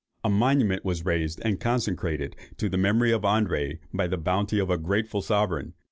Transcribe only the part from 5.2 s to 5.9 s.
sovereign.